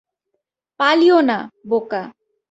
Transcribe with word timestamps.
পালিও 0.79 1.17
না, 1.21 1.37
বোকা। 1.67 2.01